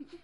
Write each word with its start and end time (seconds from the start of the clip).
uno 0.00 0.08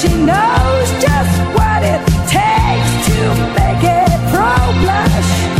She 0.00 0.06
knows 0.14 0.90
just 1.02 1.40
what 1.58 1.82
it 1.82 2.00
takes 2.28 3.06
to 3.08 3.34
make 3.58 3.82
it 3.82 4.30
pro 4.30 4.80
blush. 4.80 5.57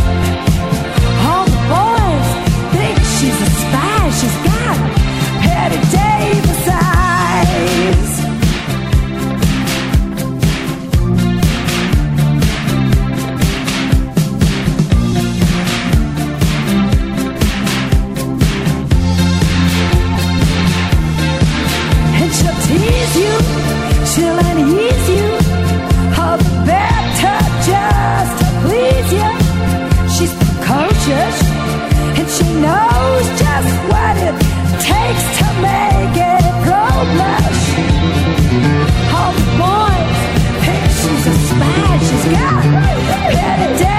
knows 32.61 33.25
just 33.39 33.73
what 33.91 34.15
it 34.27 34.35
takes 34.83 35.25
to 35.39 35.47
make 35.63 36.15
it 36.31 36.43
grow 36.65 36.95
much. 37.21 37.59
All 39.15 39.31
the 39.37 39.45
boys, 39.61 40.19
pictures 40.65 41.25
of 41.31 41.37
spies, 41.49 42.01
she's 42.09 42.25
got 42.35 42.63
better 43.33 43.77
days. 43.77 43.98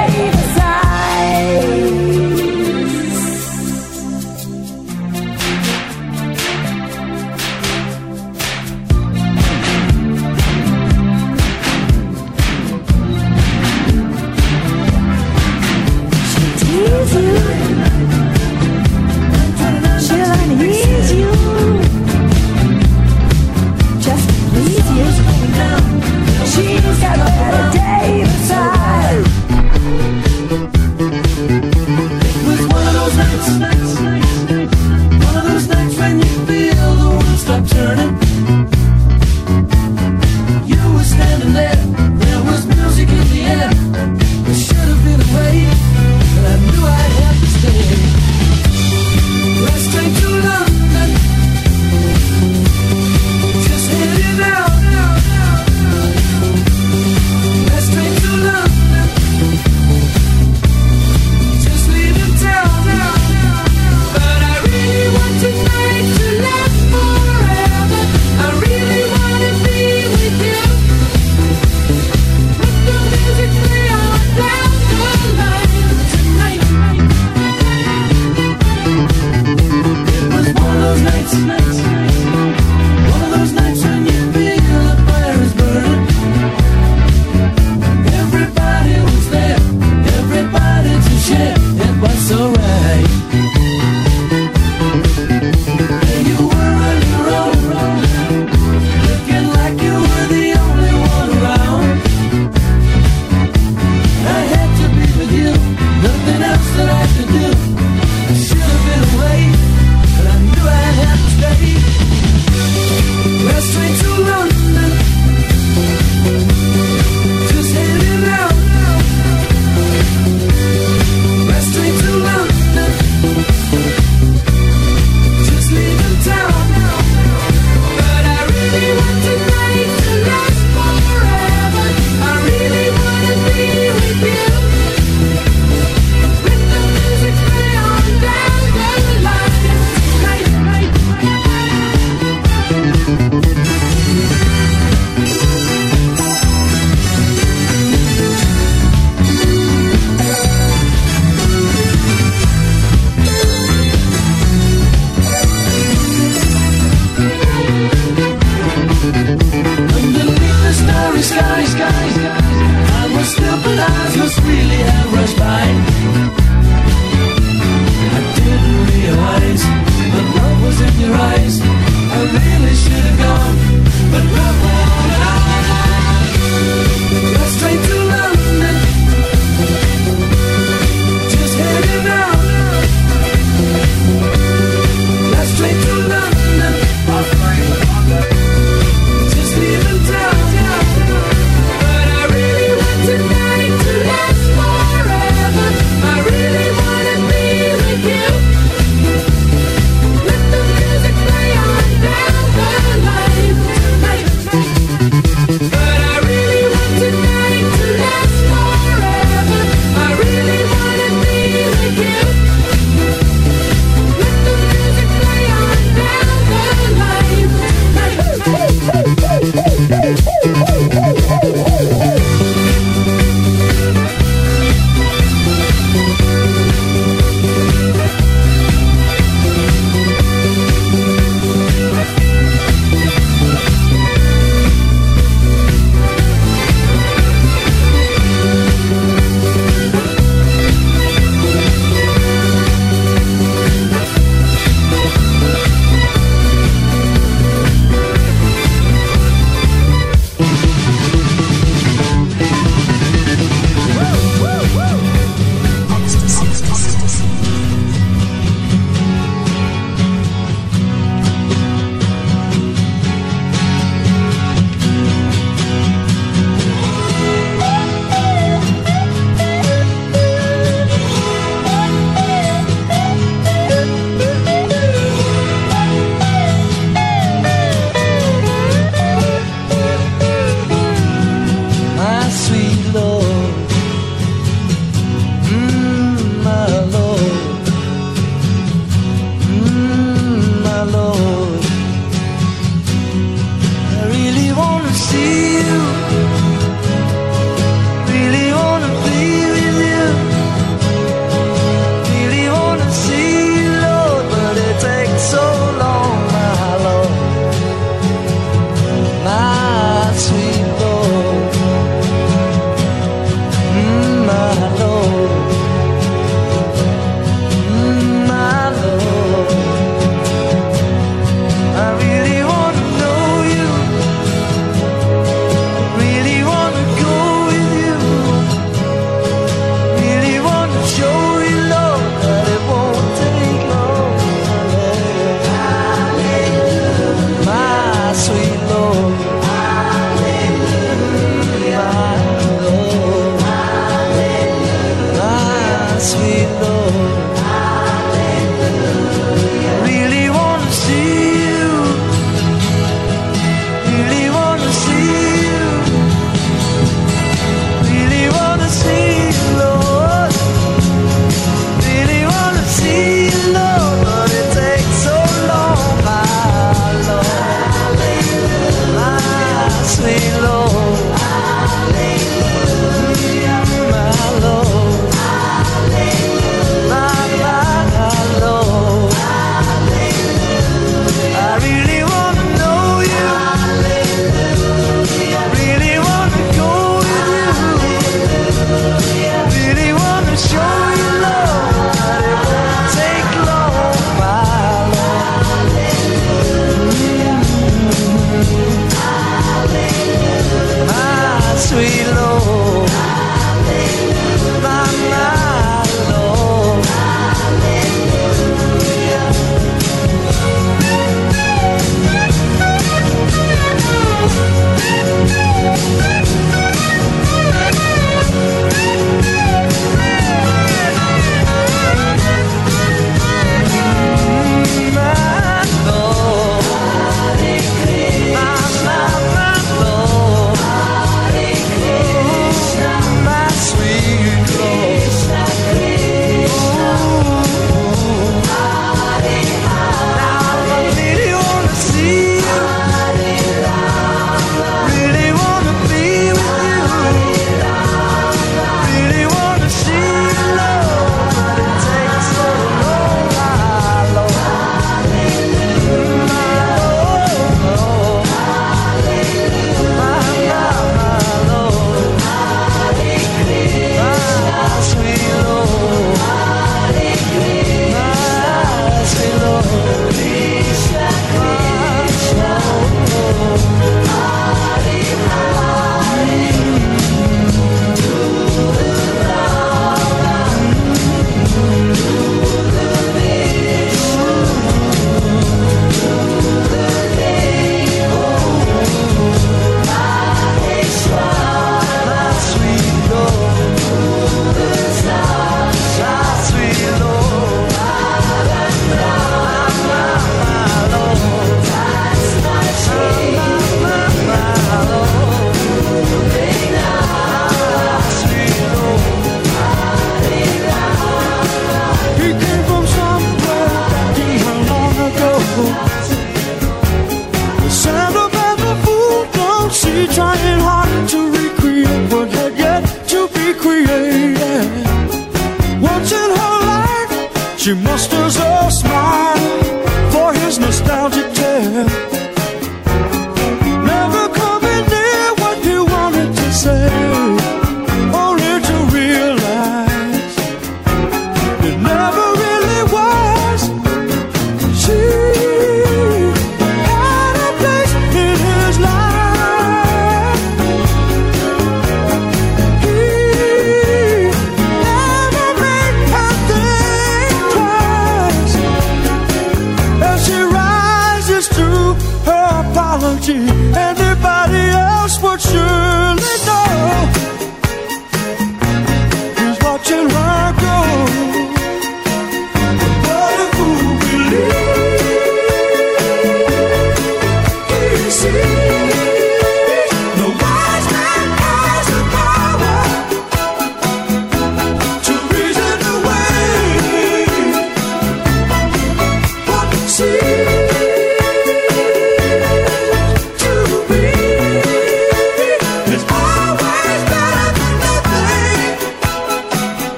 My 402.02 402.69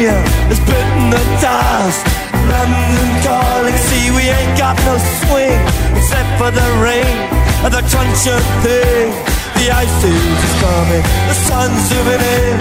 Beatlemania 0.00 0.24
has 0.48 0.60
bitten 0.64 1.10
the 1.12 1.20
dust. 1.44 2.00
London 2.48 3.10
calling, 3.20 3.76
see 3.76 4.08
we 4.10 4.32
ain't 4.32 4.56
got 4.56 4.76
no 4.88 4.96
swing 4.96 5.60
except 5.92 6.30
for 6.40 6.50
the 6.50 6.68
rain 6.80 7.04
and 7.60 7.72
the 7.72 7.84
crunch 7.84 8.24
of 8.24 8.40
thing. 8.64 9.12
The 9.60 9.68
ice 9.68 10.00
is 10.00 10.52
coming, 10.64 11.04
the 11.28 11.36
sun's 11.44 11.84
zooming 11.92 12.16
in. 12.16 12.56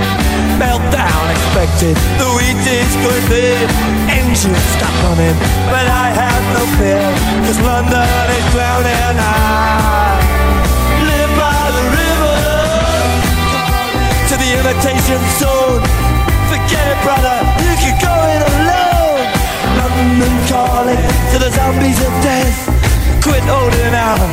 Meltdown 0.59 1.23
expected, 1.31 1.95
the 2.19 2.27
wheat 2.35 2.59
is 2.59 2.91
going 2.99 3.23
thin. 3.31 3.71
Engines 4.11 4.59
stop 4.75 4.91
running, 5.07 5.37
but 5.71 5.87
I 5.87 6.11
have 6.11 6.43
no 6.59 6.63
fear, 6.75 7.07
cause 7.47 7.59
London 7.63 8.27
is 8.35 8.45
drowning. 8.51 9.15
I 9.15 10.19
live 11.07 11.31
by 11.39 11.63
the 11.71 11.85
river 12.03 12.35
to 14.27 14.33
the 14.35 14.49
imitation 14.59 15.23
zone. 15.39 15.98
Brother, 17.09 17.41
you 17.65 17.73
can 17.81 17.97
go 17.97 18.13
it 18.29 18.41
alone. 18.53 19.25
London 19.81 20.35
calling 20.45 21.01
to 21.33 21.37
the 21.41 21.49
zombies 21.49 21.97
of 22.05 22.13
death. 22.21 22.69
Quit 23.25 23.41
holding 23.49 23.95
out 23.97 24.29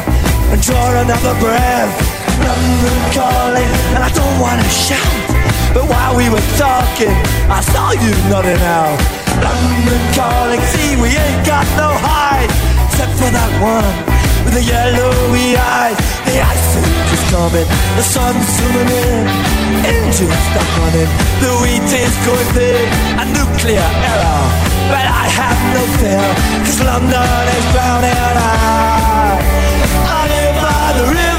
and 0.53 0.61
draw 0.61 0.93
another 1.01 1.33
breath. 1.41 1.93
London 2.37 2.99
calling, 3.17 3.71
and 3.97 4.05
I 4.05 4.11
don't 4.13 4.39
wanna 4.39 4.69
shout. 4.69 5.17
But 5.73 5.89
while 5.89 6.15
we 6.21 6.29
were 6.29 6.47
talking, 6.61 7.17
I 7.49 7.65
saw 7.73 7.93
you 7.93 8.13
nodding 8.29 8.61
out. 8.61 9.01
London 9.41 10.03
calling, 10.13 10.61
see 10.61 11.01
we 11.01 11.17
ain't 11.17 11.47
got 11.47 11.65
no 11.81 11.89
hide, 11.97 12.53
except 12.93 13.13
for 13.17 13.31
that 13.33 13.53
one 13.57 14.16
with 14.47 14.55
the 14.55 14.63
yellowy 14.63 15.59
eyes. 15.59 15.99
The 16.31 16.39
ice 16.39 16.71
is 17.13 17.23
coming, 17.31 17.67
the 17.99 18.07
sun's 18.07 18.47
zooming 18.55 18.91
in, 19.03 19.27
engines 19.83 20.43
stop 20.51 20.69
running, 20.79 21.11
the 21.43 21.53
wheat 21.63 21.91
is 21.91 22.15
going 22.27 22.51
thin, 22.55 22.87
a 23.19 23.25
nuclear 23.35 23.89
error. 24.11 24.47
But 24.93 25.07
I 25.23 25.27
have 25.41 25.61
no 25.75 25.83
fear, 25.99 26.27
cause 26.65 26.81
London 26.81 27.45
is 27.59 27.67
drowning. 27.75 28.15
I, 28.15 29.43
I 30.15 30.23
live 30.33 30.57
by 30.63 30.87
the 30.99 31.07
river. 31.11 31.36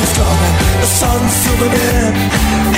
Is 0.00 0.12
coming, 0.14 0.54
the 0.78 0.86
sun's 0.86 1.32
zooming 1.42 1.74
in, 1.74 2.12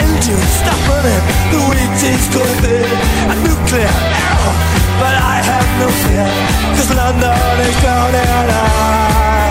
engines 0.01 0.53
stop 0.61 0.81
running, 0.89 1.25
the 1.53 1.61
wheat 1.69 2.01
is 2.01 2.25
going 2.33 2.65
in, 2.65 2.97
a 3.29 3.37
nuclear 3.45 3.93
error, 3.93 4.55
but 5.01 5.15
I 5.21 5.37
have 5.45 5.69
no 5.83 5.89
fear, 6.03 6.29
cause 6.77 6.91
London 6.97 7.61
is 7.61 7.77
drowning. 7.81 8.49
I, 8.51 9.50